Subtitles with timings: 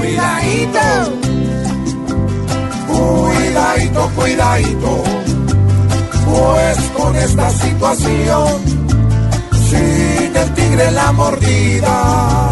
[0.00, 0.80] Cuidadito,
[2.88, 5.04] cuidadito, cuidadito,
[6.24, 8.46] pues con esta situación,
[9.68, 12.48] sin el tigre la mordida,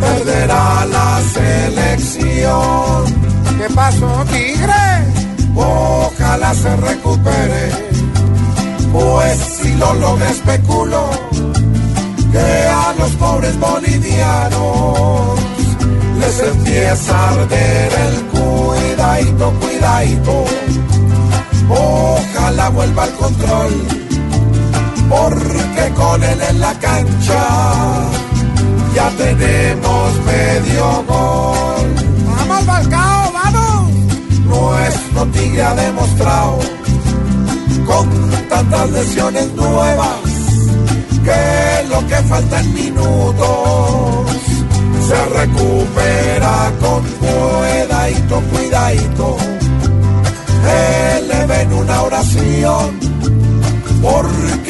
[0.00, 3.04] perderá la selección.
[3.56, 5.04] ¿Qué pasó, tigre?
[5.54, 7.70] Ojalá se recupere,
[8.92, 11.10] pues si lo logra especulo,
[12.32, 15.39] que a los pobres bolivianos
[16.30, 20.44] les empieza a arder el cuidadito, cuidadito.
[21.68, 23.72] Ojalá vuelva al control,
[25.08, 27.42] porque con él en la cancha
[28.94, 31.88] ya tenemos medio gol.
[32.36, 33.90] ¡Vamos, Balcao, vamos!
[34.44, 36.58] Nuestro tigre ha demostrado
[37.86, 38.08] con
[38.48, 40.20] tantas lesiones nuevas
[41.24, 43.59] que lo que falta en minutos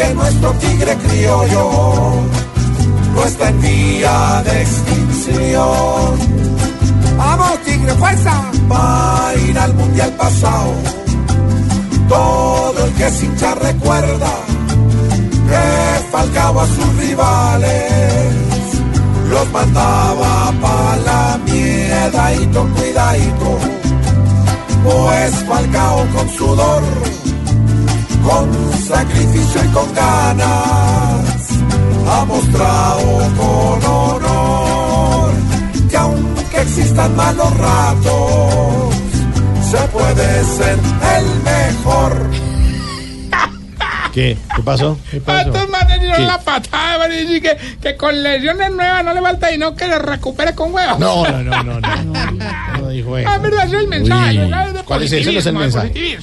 [0.00, 1.70] porque nuestro tigre criollo
[3.14, 6.18] no está en vía de extinción.
[7.16, 8.42] ¡Vamos, tigre, fuerza!
[8.70, 10.72] Va a ir al mundial pasado.
[12.08, 14.32] Todo el que es hincha recuerda
[15.48, 18.34] que Falcao a sus rivales
[19.28, 23.58] los mandaba pa' la miedadito, cuidadito.
[24.82, 26.82] Pues Falcao con sudor,
[28.24, 29.19] con sacrificio
[29.58, 31.48] y con ganas,
[32.08, 35.32] ha mostrado con honor
[35.88, 38.94] que aunque existan malos ratos,
[39.70, 40.78] se puede ser
[41.18, 42.30] el mejor.
[44.12, 44.36] ¿Qué?
[44.56, 44.98] ¿Qué pasó?
[45.10, 45.52] ¿Qué pasó?
[45.52, 49.52] Estos manes dieron la patada, man, y que, que con lesiones nuevas no le falta
[49.52, 50.98] y no que le recupere con huevos.
[50.98, 51.90] No, no, no, no, no.
[52.80, 53.28] No dijo eso.
[53.30, 54.50] Ah, verdad, ese es el mensaje.
[54.84, 55.32] ¿Cuál es ese?
[55.32, 56.18] No es el mensaje.